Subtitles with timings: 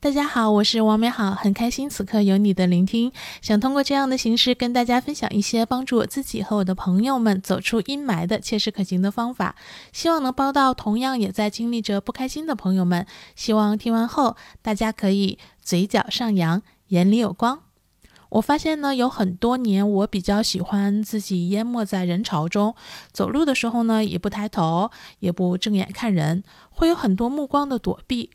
[0.00, 3.10] 大家好，我是王美好，很开心此刻有你的聆听。
[3.42, 9.56] 想通过这样的形式跟大家分享一些帮助我自己和我的朋友们走出阴霾的切实可行的方法，
[9.92, 13.04] 希望能帮到同样也在经历着不开心的朋友们。
[13.34, 17.58] 希望听完后大家可以嘴角上扬，眼里有光。
[18.28, 22.76] 我发现呢，有很多年我比较喜欢自己淹没在人潮中，
[23.10, 28.30] 走路的时候呢也不抬头，也不正眼看人，会有很多目光的躲避。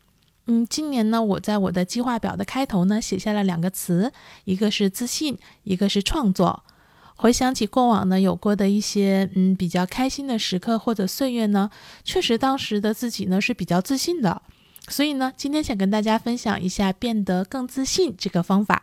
[0.46, 4.12] 嗯，今年呢，我在我的计划表的开头呢，写下了两个词，
[4.44, 6.62] 一个是自信，一个是创作。
[7.16, 11.70] 回想起过往呢，有过的一些嗯比较开心的时刻或者岁月呢，
[12.02, 14.42] 确实当时的自己呢是比较自信的。
[14.88, 18.82] 所以呢，今天想跟大家分享一下变得更自信这个方法。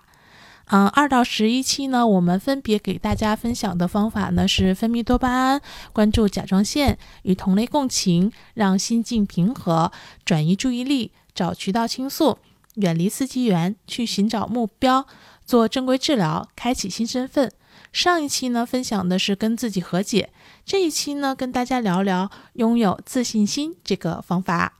[0.68, 9.92] 嗯，二到十一期呢，我们分别给大家分享的方法呢是分泌多巴胺、关注甲状腺、与同类共情、让心境平和、
[10.24, 11.12] 转移注意力。
[11.34, 12.38] 找渠道倾诉，
[12.76, 15.06] 远离刺激源，去寻找目标，
[15.46, 17.52] 做正规治疗，开启新身份。
[17.92, 20.32] 上一期呢，分享的是跟自己和解，
[20.66, 24.78] 这一期呢，跟大家聊聊拥有自信心这个方法。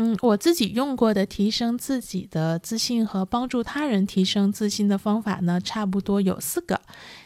[0.00, 6.80] 嗯，我自己用过的提升自己的自信和帮助他人提升自信的方法呢，差不多有四个。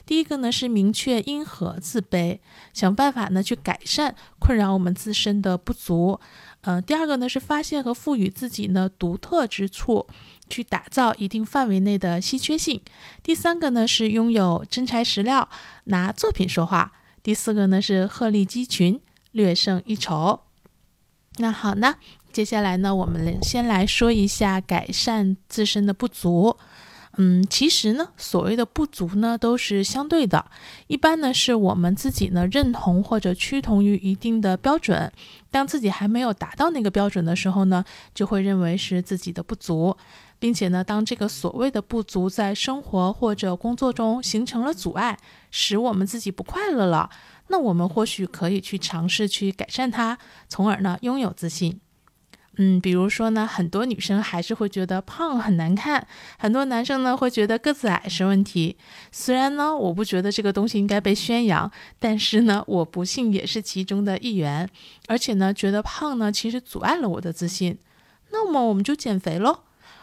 [0.06, 2.38] 第一个呢是明确因何自卑，
[2.72, 6.18] 想办法呢去改善困扰我们自身的不足。
[6.62, 10.06] 嗯，第二个呢是发现和赋予自己呢独特之处，
[10.48, 12.80] 去打造一定范围内的稀缺性。
[13.22, 15.48] 第三个呢是拥有真材实料，
[15.84, 16.92] 拿作品说话。
[17.22, 19.00] 第四个呢是鹤立鸡群，
[19.32, 20.40] 略胜一筹。
[21.38, 21.96] 那好呢。
[22.32, 26.56] 接下来呢，我们先来说一下改善自身的不足。
[27.18, 30.46] 嗯，其实呢，所谓的不足呢，都是相对的。
[30.86, 35.12] 一般呢，是我们自己呢认同或者趋同于一定的标准，
[35.50, 39.94] 当自己还没有达到那个标准的时候呢，就会认为是自己的不足，
[40.38, 45.18] 并且呢，当这个所谓的不足在生活或者工作中形成了阻碍，
[45.50, 47.10] 使我们自己不快乐了，
[47.48, 50.16] 那我们或许可以去尝试去改善它，
[50.48, 51.81] 从而呢，拥有自信。
[52.56, 56.06] 嗯，比如说呢，很多女生还是会觉得胖很难看，
[56.38, 58.76] 很多男生呢会觉得个子矮是问题。
[59.10, 64.68] 虽然呢，我不觉得这个东西应该被宣扬，但是呢，我不幸也是其中的一员。
[65.08, 67.78] 而且呢，觉得胖呢其实阻碍了我的自信。
[68.30, 69.60] 那么我们就减肥喽。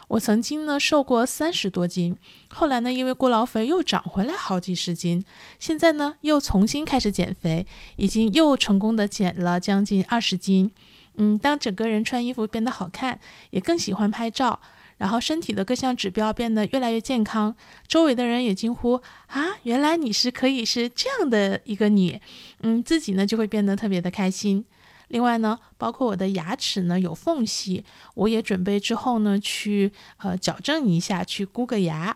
[0.08, 2.18] 我曾经呢瘦过三十多斤，
[2.50, 5.24] 后来呢因为过劳肥又长回来好几十斤，
[5.60, 10.72] 现在呢又重新开始减肥，已经又成功的减了将近二十斤。
[11.20, 13.20] 嗯，当整个人穿衣服变得好看，
[13.52, 14.60] 也更喜欢拍照，
[14.98, 17.54] 然后身体的各项指标变得越来越健康，
[17.88, 22.22] 周围的人也惊呼啊，原来你是可以是这样的一个你，
[22.62, 24.64] 嗯，自己呢就会变得特别的开心。
[25.10, 32.16] 另外呢，包括我的牙齿呢有缝隙，我也准备之后呢去呃矫正一下，去箍个牙。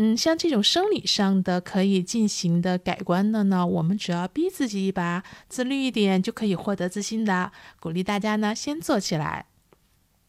[0.00, 7.50] 嗯，像这种生理上的可以进行的改观的呢，我们只要逼自己一把，自律一点就可以获得自信的。
[7.80, 9.46] 鼓励大家呢先做起来。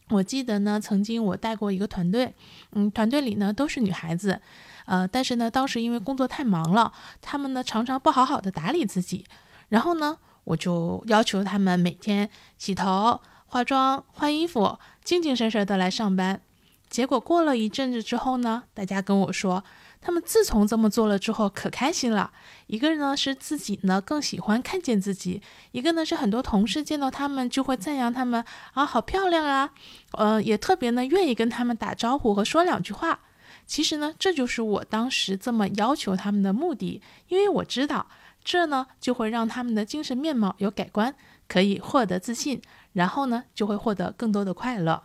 [0.09, 2.34] 我记得呢，曾经我带过一个团队，
[2.72, 4.41] 嗯，团队里呢都是女孩子，
[4.88, 6.91] 呃，但是呢当时因为工作太忙了，
[7.22, 9.24] 她们呢常常不好好的打理自己，
[9.68, 16.41] 然后呢我就要求她们每天洗头、化妆、换衣服，精精神神的来上班。
[16.90, 19.64] 结果过了一阵子之后呢，大家跟我说，
[20.02, 22.32] 他们自从这么做了之后，可开心了。
[22.66, 25.42] 一个呢是自己呢更喜欢看见自己，
[25.72, 29.70] 一个呢是很多同事见到他们就会赞扬他们啊，好漂亮啊，
[30.14, 33.20] 呃，也特别呢愿意跟他们打招呼和说两句话。
[33.68, 38.08] 其实呢，这就是我当时这么要求他们的目的，因为我知道
[38.44, 41.14] 这呢就会让他们的精神面貌有改观，
[41.48, 42.60] 可以获得自信，
[42.94, 45.04] 然后呢就会获得更多的快乐。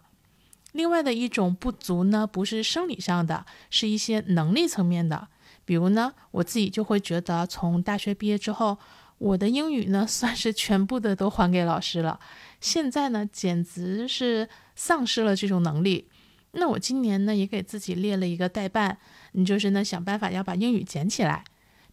[0.74, 5.28] 另外的一种不足呢，不是生理上的，是一些能力层面的。
[5.64, 8.76] 比如呢，我自己就会觉得，从大学毕业之后，
[9.18, 12.18] 我的英语呢， 算是全部的都还给老师了。
[12.60, 16.08] 现在呢，简直是丧失了这种能力。
[16.56, 18.98] 那我今年呢，也给自己列了一个代办，
[19.32, 21.44] 你就是呢，想办法要把英语捡起来。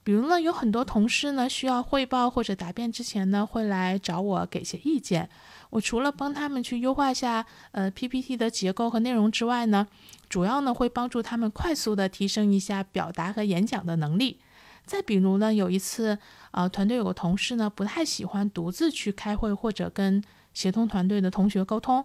[0.03, 5.29] 比如呢，有很多同事呢，需要汇报或者答辩之前呢，会来找我给些意见。
[5.69, 9.87] 我除了帮他们去优化下呃 PPT 的结构和内容之外呢，
[10.27, 14.39] 主要呢会帮助他们快速的提升一下表达和演讲的能力。
[14.85, 16.17] 再比如呢，有一次
[16.49, 20.21] 呃团队有个同事呢不太喜欢独自去开会或者跟
[20.53, 22.03] 协同团队的同学沟通，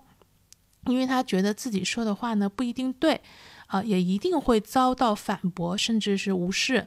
[0.84, 3.22] 因为他觉得自己说的话呢不一定对，
[3.66, 6.86] 啊也一定会遭到反驳甚至是无视。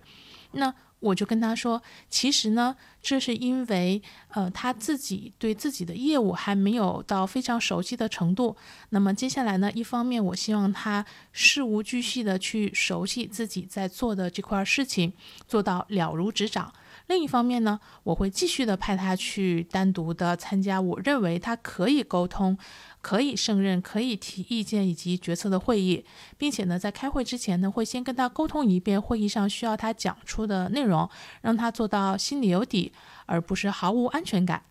[0.52, 8.56] 那我就跟他说，其实呢，这是因为呃他自己对自己的业务还没有到非常熟悉的程度。
[8.90, 15.14] 那么接下来呢，一方面我希望他事无巨细的去熟悉自己在做的这块事情，
[15.48, 16.74] 做到了如指掌。
[17.10, 22.56] 另一方面呢，我会继续的派他去单独的参加我认为他可以沟通、
[23.02, 26.06] 可以胜任、可以提意见以及决策的会议，
[26.38, 31.10] 并且呢，在开会之前呢，会先跟他沟通一遍会议上需要他讲出的内容，
[31.42, 32.94] 让他做到心里有底，
[33.26, 34.62] 而不是毫无安全感。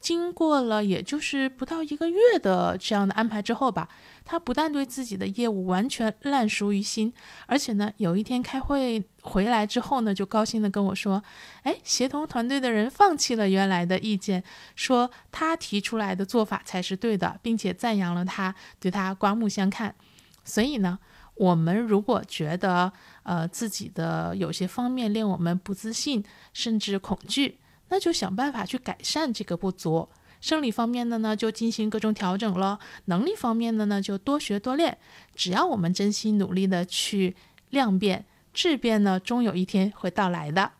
[0.00, 3.86] 经过了也就是不到一个月的这样的安排之后吧，
[4.24, 7.12] 他不但对自己的业务完全烂熟于心，
[7.46, 11.22] 而且呢，有一天开会回来之后呢，就高兴的跟我说
[11.64, 14.42] ：“哎，协同团队的人放弃了原来的意见，
[14.74, 19.94] 说他提出来的做法才是对的，并且赞扬了他，对他刮目相看。”
[20.42, 20.98] 所以呢，
[21.34, 22.90] 我们如果觉得
[23.22, 26.24] 呃自己的有些方面令我们不自信，
[26.54, 27.58] 甚至恐惧。
[27.90, 30.08] 那就想办法去改善这个不足。
[30.40, 34.96] 生理方面的呢，就进行各种调整了；能力方面的呢，就多学多练。
[35.34, 37.36] 只要我们真心努力的去
[37.68, 40.72] 量变、质变呢，终有一天会到来的。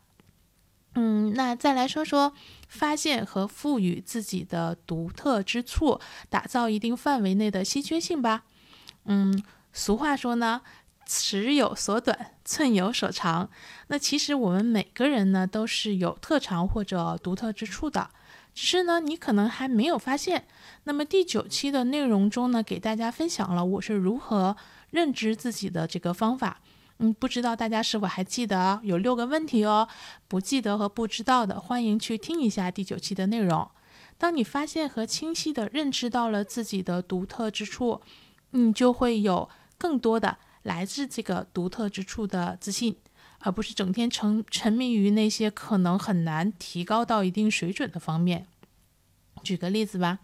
[0.95, 2.33] 嗯，那再来说说
[2.67, 5.99] 发现和赋予自己的独特之处，
[6.29, 8.45] 打造一定范围内的稀缺性吧。
[9.05, 10.61] 嗯，俗话说呢。
[11.13, 13.49] 尺有所短，寸有所长。
[13.87, 18.09] 那其实我们每个人呢，都是有特长或者独特之处的，
[18.55, 20.45] 只是呢，你可能还没有发现。
[20.85, 24.55] 那么第九期的内容中呢，给大家分享了我是如何
[24.91, 26.61] 认知自己的这个方法。
[26.99, 28.79] 嗯，不知道大家是否还记得？
[28.81, 29.89] 有六个问题哦。
[30.29, 33.69] 不记得和不知道的，欢迎去听一下第九期的内容。
[34.17, 37.99] 当你发现和清晰的认知到了自己的独特之处，
[38.51, 40.37] 你就会有更多的。
[40.63, 42.95] 来自这个独特之处的自信，
[43.39, 48.47] 而不是整天沉沉迷于那些可能很难提高到一定水准的方面。
[49.43, 50.19] 举个例子吧，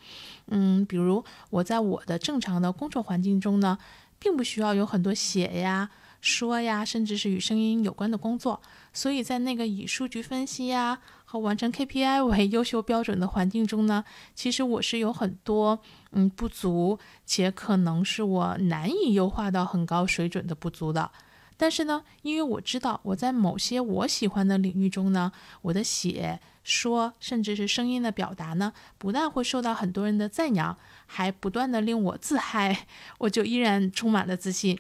[0.48, 3.80] 嗯，比如我在我的正常的工作环境中呢，
[4.20, 5.90] 并不需要有很多写呀。
[6.20, 8.62] 说呀，甚至是与声音有关的工作，
[8.92, 15.78] 所以在那个以数据分析呀和完成 KPI 为优秀标准的环境中呢，其实我是有很多
[16.12, 21.12] 嗯不足，且可能是我难以优化到很高水准的不足的。
[21.58, 25.34] 但是呢，因为我知道我在某些我喜欢的领域中呢，
[25.64, 30.78] 我的写、说，甚至是声音的表达呢，不但会受到很多人的赞扬，
[31.08, 32.88] 还不断的令我自嗨，
[33.20, 34.80] 我就依然充满了自信。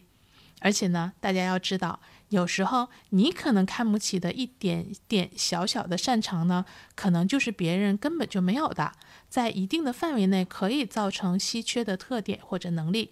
[0.59, 1.99] 而且呢，大家要知道，
[2.29, 8.91] 有时候你可能看不起的一点点小小的擅长呢，可能就是别人根本就没有的，
[9.29, 13.11] 在一定的范围内可以造成稀缺的特点或者能力。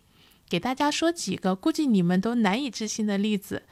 [0.50, 3.64] 给大家说几个估计你们都难以置信的例子。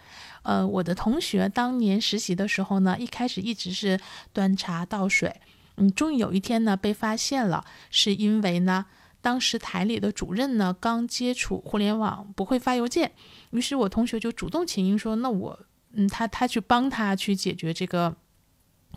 [0.43, 3.99] 呃，我的同学当年实习的时候呢，一开始一直是
[4.31, 5.41] 端茶倒水，
[5.75, 8.85] 嗯，终于有一天呢被发现了，是因为呢。
[9.23, 13.13] 当时台里的主任呢，刚接触互联网，不会发邮件，
[13.51, 15.57] 于是我同学就主动请缨说：“那我，
[15.93, 18.17] 嗯，他他去帮他去解决这个，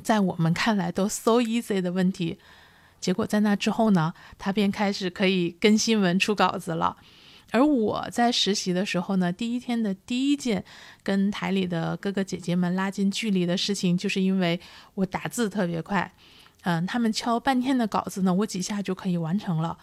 [0.02, 2.38] 在我们看来都 so easy 的问题。”
[2.99, 6.96] 结果在那之后呢，他便开始可以跟新闻出稿子了。
[7.52, 10.64] 而我在实习的时候呢，第一天的第一件
[11.05, 14.61] 跟台里的哥哥姐姐们拉近距离的事情，就是因为
[14.94, 16.12] 我打字特别快，
[16.62, 19.78] 嗯，他们敲半天的稿子呢，我几下就可以完成了。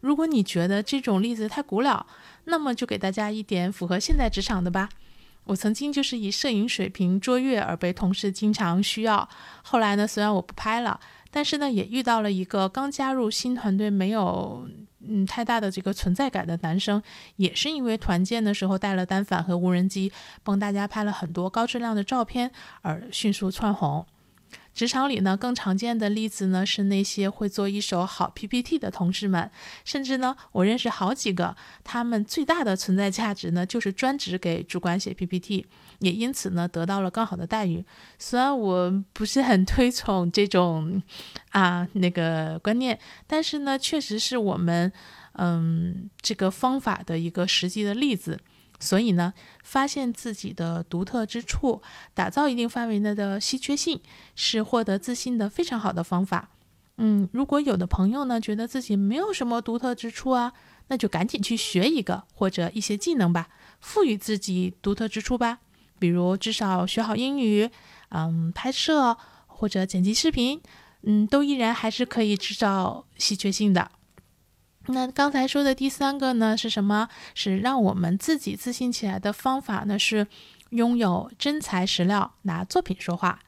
[0.00, 2.06] 如果你觉得这种例子太古老，
[2.44, 4.88] 那么就给大家一点符合现代职场的吧。
[5.44, 9.26] 我曾经就是以摄影水平卓越而被同事经常需要。
[9.62, 11.00] 后来呢，虽然我不拍了，
[11.30, 14.68] 但是呢，也遇到了一个刚加入新团队、没有
[15.00, 17.02] 嗯太大的这个存在感的男生，
[17.36, 20.12] 也是因为团建的时候带了单反和无人机，
[20.42, 22.50] 帮大家拍了很多高质量的照片
[22.82, 24.04] 而迅速窜红。
[24.78, 29.50] 职场里呢，更常见的例子呢是那些会做一手好 PPT 的同事们，
[29.84, 35.66] 甚至呢，我认识好几个，他们最大的存在价值呢就是专职给主管写 PPT，
[35.98, 37.84] 也因此呢得到了更好的待遇。
[38.20, 41.02] 虽然我不是很推崇这种
[41.50, 44.92] 啊那个观念，但是呢，确实是我们
[45.32, 48.38] 嗯这个方法的一个实际的例子。
[48.80, 51.82] 所以呢，发现自己的独特之处，
[52.14, 54.00] 打造一定范围内的稀缺性，
[54.34, 56.50] 是获得自信的非常好的方法。
[56.98, 60.52] 嗯，如果有的朋友呢，觉得自己没有什么独特之处啊，
[60.88, 63.48] 那就赶紧去学一个或者一些技能吧，
[63.80, 65.58] 赋予自己独特之处吧。
[66.00, 67.70] 比如至少学好英语，
[68.10, 69.16] 嗯，拍摄
[69.46, 70.60] 或者剪辑视频，
[71.02, 73.90] 嗯，都依然还是可以制造稀缺性的。
[74.88, 77.08] 那刚才说的第三个呢是什么？
[77.34, 79.98] 是让我们自己自信起来的方法呢？
[79.98, 80.26] 是
[80.70, 83.40] 拥有真材实料，拿作品说话。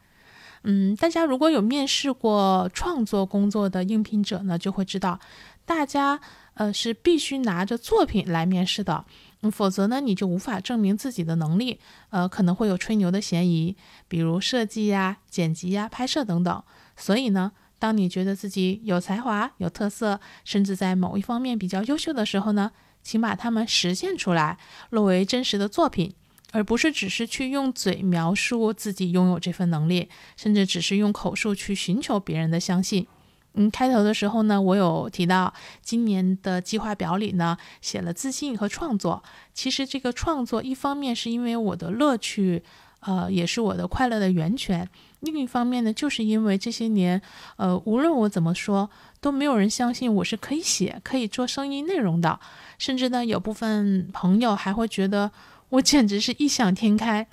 [0.63, 5.19] 嗯，大家如果有面试过创作工作的应聘者呢，就会知道，
[5.65, 6.21] 大家
[6.55, 9.07] 呃是必须拿着作品来面试的，
[9.51, 11.81] 否则呢你就无法证明自己的能力，
[12.11, 13.75] 呃，可能会有吹牛的嫌疑，
[14.09, 16.63] 比如设计呀、剪辑呀、拍摄等等。
[16.95, 22.71] 所以呢，当你觉得自己有才华、有特色，甚至在某一方面比较优秀的时候呢，
[23.03, 24.57] 请把它们实现出来，
[24.91, 26.15] 落为真实的作品。
[26.53, 33.07] 而不是只是去用嘴描述自己拥有这份能力，甚至只是用口述去寻求别人的相信。
[33.55, 39.23] 嗯，开头的时候呢，我有提到今年的计划表里呢写了自信和创作。
[39.55, 42.65] 其实这个创作一方面是因为我的乐趣，
[43.01, 44.85] 呃，也是我的快乐的源泉；
[45.21, 47.21] 另一方面呢，就是因为这些年，
[47.57, 48.89] 呃，无论我怎么说，
[49.21, 52.39] 都没有人相信我是可以写、可以做声音内容的，
[52.79, 55.31] 甚至呢，有部分朋友还会觉得。
[55.71, 57.29] 我简直是异想天开，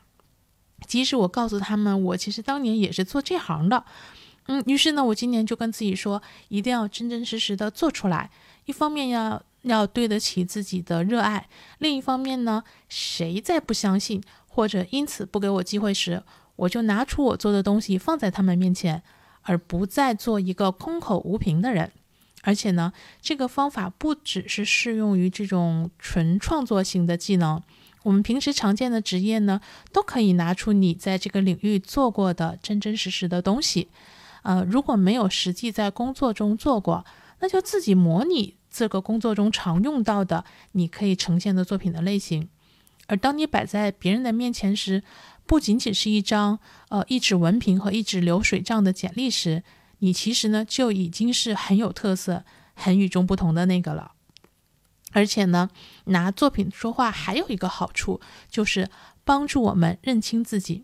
[0.86, 3.84] 即使我告诉他们，我其实当年也是做这行的，
[4.46, 8.30] 嗯，于是呢，我今年就跟自己说，一定要真真实实的做出来。
[8.66, 11.48] 一方面要要对得起自己的热爱，
[11.80, 16.24] 另一方面呢，谁再不相信或者因此不给我机会时，
[16.56, 19.04] 我就拿出我做的东西放在他们面前，
[19.44, 21.92] 而不再做一个空口无凭的人。
[22.44, 27.62] 而且呢，这个方法不只是适用于这种纯创作型的技能。
[28.04, 29.60] 我们平时常见的职业呢，
[29.92, 33.90] 都可以拿出你在这个领域做过的真真实实的东西。
[34.44, 37.04] 呃，如果没有实际在工作中做过，
[37.40, 42.50] 那就自己模拟这个工作中常用到的你可以呈现的作品的类型。
[43.08, 45.04] 而当你摆在别人的面前时，
[45.46, 46.60] 不仅仅是一张
[46.90, 49.64] 呃一纸文凭和一纸流水账的简历时，
[50.00, 52.44] 你其实呢就已经是很有特色、
[52.74, 54.12] 很与众不同的那个了。
[55.14, 55.70] 而且呢，
[56.06, 58.20] 拿作品说话还有一个好处，
[58.50, 58.90] 就是
[59.24, 60.84] 帮助我们认清自己。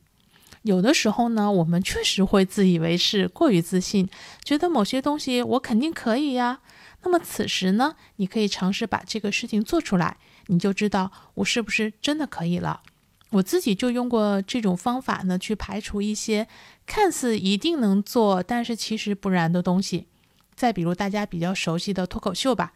[0.61, 4.07] 有的时候呢，我们确实会自以为是，过于自信，
[4.45, 6.61] 觉得某些东西我肯定可以呀。
[7.03, 10.17] 那么此时呢，你可以尝试把这个事情做出来，
[10.47, 12.81] 你就知道我是不是真的可以了。
[13.31, 16.47] 我自己就用过这种方法呢，去排除一些
[16.85, 20.07] 看似一定能做，但是其实不然的东西。
[20.55, 22.73] 再比如大家比较熟悉的脱口秀吧。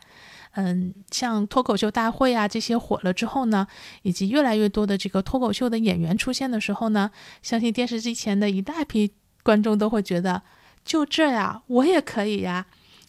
[0.54, 3.68] 嗯，像脱口秀大会啊这些火了之后呢，
[4.02, 7.12] 以及越来越多的这个脱口秀的演员出现的时候呢，
[7.44, 9.12] 相信电视机前的一大批
[9.44, 10.42] 观众都会觉得，
[10.84, 12.66] 就这呀，我也可以呀。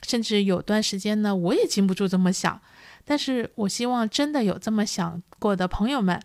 [0.07, 2.61] 甚至有段时间呢，我也禁不住这么想。
[3.05, 6.21] 但是我希望真的有这么想过的朋友们，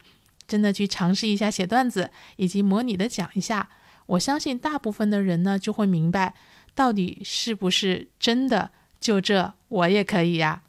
[0.47, 3.69] 真的去尝试一下写段子，以及模拟的讲一下。
[4.05, 6.33] 我相信大部分的人呢，就会明白
[6.75, 10.61] 到底是不是真的，就这我也可以呀。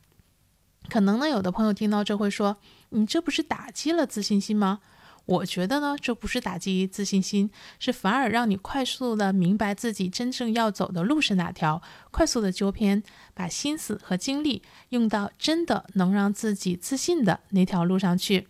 [0.89, 2.59] 可能呢，有的朋友听到这会说
[2.91, 4.81] ：“你这不是打击了自信心吗？”
[5.27, 13.03] 我觉得呢，这不是打击自信心，是反而让你快速的明白自己真正要走的路是哪条，快速的纠偏，
[13.33, 18.49] 把心思和精力用到真的能让自己自信的那条路上去。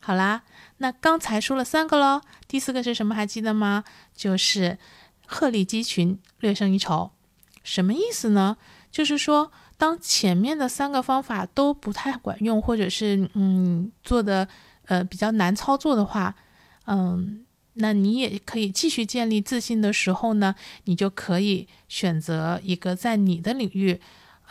[0.00, 0.42] 好啦，
[0.76, 3.14] 那刚才说了三个喽，第四个是什么？
[3.14, 3.84] 还记得吗？
[4.14, 4.78] 就是
[5.26, 7.12] 鹤立鸡群，略胜一筹。
[7.62, 8.56] 什么意思呢？
[8.90, 9.50] 就是说。
[9.78, 14.48] 当前面的三个方法都不太管用，或者是嗯做的
[14.88, 16.34] 呃比较难操作的话，
[16.86, 20.54] 嗯，那你也可以继续建立自信的时候呢，
[20.84, 24.00] 你就可以选择一个在你的领域，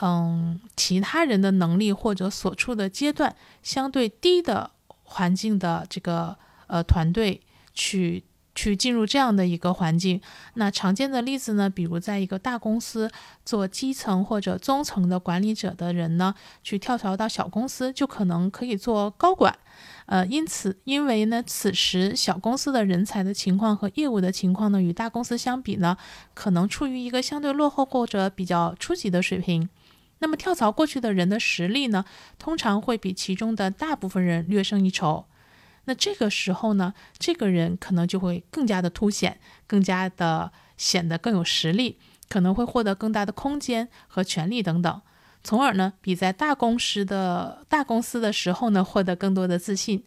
[0.01, 4.71] 嗯，其他人的能力或者所处的阶段相对低的
[5.03, 7.41] 环境的这个呃团队
[7.73, 8.23] 去。
[8.59, 10.19] 去进入这样的一个环境，
[10.55, 13.07] 那常见的例子呢，比如在一个大公司
[13.45, 19.55] 做基层或者中层的管理者的人呢，去跳槽到小公司，就可能可以做高管。
[20.07, 25.97] 呃，因此，因为呢，此时小公司的人才的情况和业务的情况呢，与大公司相比呢，
[26.33, 29.69] 可能处于一个相对落后或者比较初级的水平。
[30.19, 32.05] 那么跳槽过去的人的实力呢，
[32.39, 35.25] 通常会比其中的大部分人略胜一筹。
[35.83, 41.97] 那这个时候呢，这个人可能就会更加的凸显，更加的显得更有实力，
[42.29, 45.01] 可能会获得更大的空间和权利等等，
[45.47, 50.03] 从而呢，比在大公司的大公司的时候呢，获得更多的自信。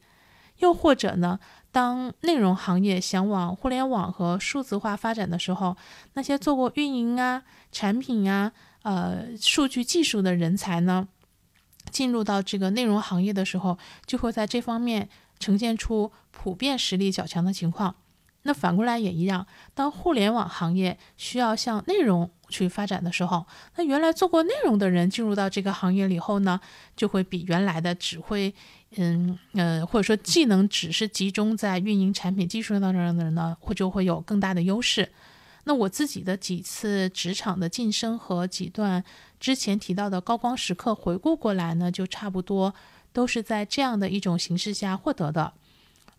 [0.59, 1.41] 又或者呢，
[1.73, 5.75] 当内容行业想往互联网和数字化发展的时候，
[6.13, 7.43] 那些做过运营啊、
[7.73, 11.09] 产品啊、呃、数据技术的人才呢，
[11.91, 15.09] 进入到这个内容行业的时候，就会在这方面。
[15.43, 17.95] 呈现出普遍实力较强的情况，
[18.43, 19.47] 那反过来也一样。
[19.75, 26.61] 当互联网行业需要向内容去发展的时候，那原来做过内容的人进入到这个行业里后呢，
[26.97, 28.55] 就会比原来的只会，
[28.97, 35.11] 嗯呃，或者说技能只是集中在运营产品技术上的人呢，会就会有更大的优势。
[35.65, 39.05] 那我自己的几次职场的晋升和几段
[39.39, 42.75] 之前提到的高光时刻回顾过来呢，就差不多
[43.13, 45.53] 都是在这样的一种形式下获得的。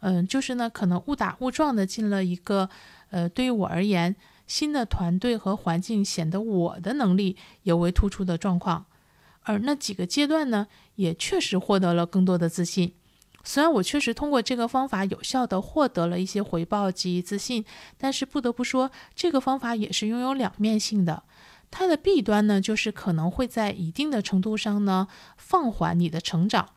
[0.02, 2.70] 嗯，就是呢，可能误打误撞的进了一个，
[3.10, 4.16] 呃，对于我而言，
[4.46, 8.86] 新的团队和环境显得我的能力尤为突出的状况。
[9.44, 12.94] 而那几个阶段呢，也确实获得了更多的自信。
[13.44, 17.66] 虽然我确实通过这个方法有效的获得了一些回报及自信，
[17.98, 21.24] 但是不得不说，这个方法也是拥有两面性的。
[21.72, 26.70] 它的弊端呢，就是可能会在一定的程度上呢，放缓你的成长。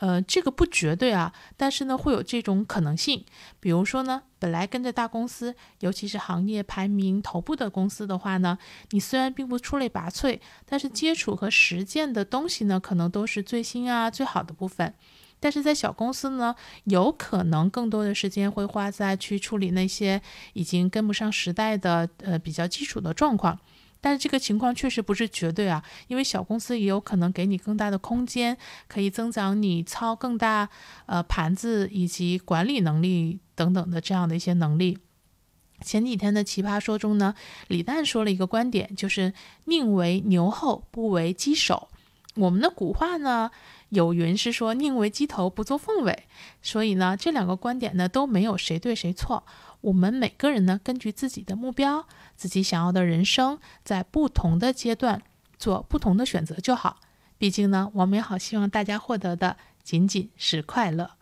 [0.00, 3.24] 呃，这个不绝对啊，但是呢，会有这种可能性。
[3.60, 8.56] 比如说呢，本来跟着大公司，尤其是行业排名头部的公司的话呢，
[8.90, 14.94] 你虽然并不出类拔萃，但是接触和实践的东西呢，可能都是最新啊、最好的部分。
[15.38, 16.54] 但是在小公司呢，
[16.84, 20.20] 有可能更多的时间会花在去处理那些
[20.54, 23.58] 已经跟不上时代的呃比较基础的状况。
[24.00, 28.56] 但是这个情况确实不是绝对啊，因为小公司也有可能给你更大的空间，
[28.88, 30.68] 可以增长你操更大
[31.06, 34.98] 呃盘子以及管理能力等等的这样的一些能力。
[35.82, 37.34] 前几天的奇葩说中呢，
[37.68, 39.32] 李诞说了一个观点，就是
[39.64, 41.88] 宁为牛后不为鸡首。
[42.36, 43.50] 我们的古话呢
[43.88, 46.24] 有云是说宁为鸡头不做凤尾，
[46.62, 49.44] 所以呢这两个观点呢都没有谁对谁错。
[49.82, 52.06] 我们每个人呢，根据自己的目标、
[52.36, 55.22] 自己想要的人生，在不同的阶段
[55.58, 57.00] 做不同的选择就好。
[57.38, 61.12] 毕竟呢，我们也好希望大家获得的仅仅是快乐。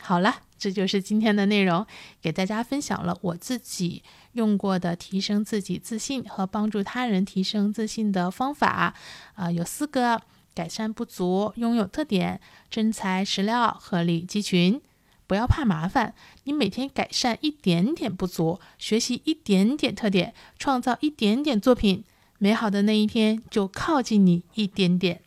[0.00, 1.84] 好了，这就是今天的内容，
[2.22, 8.94] 给大家分享了我自己用过的提升自己自信和帮助他人提升自信的方法。
[9.34, 10.22] 啊，有四个：
[10.54, 14.80] 改善不足、拥有特点、真材实料、鹤立鸡群。
[15.30, 22.02] 不要怕麻烦，你每天改善一点点不足，学习一点点特点，创造一点点作品，
[22.38, 25.20] 美好的那一天就靠近你一点点。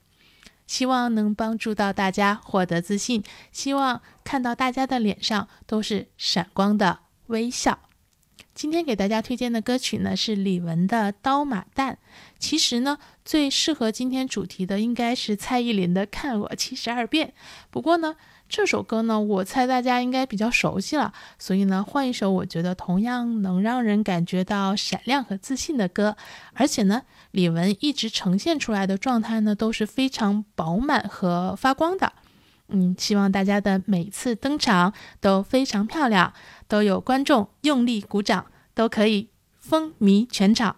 [0.67, 7.79] 希望能帮助到大家获得自信，希望看到大家的脸上都是闪光的微笑。
[8.53, 11.93] 今天给大家推荐的歌曲呢是李玟的《刀马旦》。
[12.37, 17.27] 其实呢，最适合今天主题的应该是蔡依林的《看我七十二变》。
[17.71, 18.17] 不过呢。
[18.49, 26.15] 这首歌呢，我猜大家应该比较熟悉了，所以呢，换一首我觉得同样能让人感觉到闪亮和自信的歌。
[26.53, 27.01] 而且呢，
[27.31, 32.13] 李玟一直呈现出来的状态呢，都是非常饱满和发光的。
[32.67, 36.31] 嗯，希望大家的每次登场都非常漂亮，
[36.67, 40.75] 都有观众用力鼓掌，都可以风靡全场。